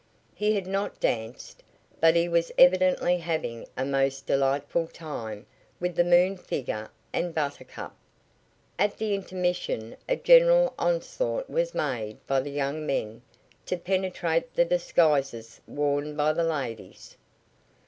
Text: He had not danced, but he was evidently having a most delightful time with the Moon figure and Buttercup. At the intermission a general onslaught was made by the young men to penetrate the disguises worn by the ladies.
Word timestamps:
He 0.33 0.55
had 0.55 0.65
not 0.65 0.99
danced, 0.99 1.61
but 1.99 2.15
he 2.15 2.27
was 2.27 2.51
evidently 2.57 3.17
having 3.19 3.67
a 3.77 3.85
most 3.85 4.25
delightful 4.25 4.87
time 4.87 5.45
with 5.79 5.95
the 5.95 6.03
Moon 6.03 6.37
figure 6.37 6.89
and 7.13 7.35
Buttercup. 7.35 7.95
At 8.79 8.97
the 8.97 9.13
intermission 9.13 9.95
a 10.09 10.15
general 10.15 10.73
onslaught 10.79 11.51
was 11.51 11.75
made 11.75 12.17
by 12.25 12.39
the 12.39 12.49
young 12.49 12.83
men 12.83 13.21
to 13.67 13.77
penetrate 13.77 14.51
the 14.55 14.65
disguises 14.65 15.61
worn 15.67 16.15
by 16.15 16.33
the 16.33 16.45
ladies. 16.45 17.15